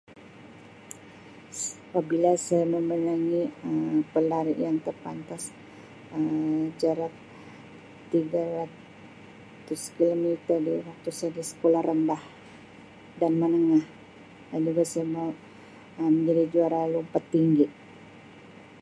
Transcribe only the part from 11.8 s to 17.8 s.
rendah dan menengah acara lompat tinggi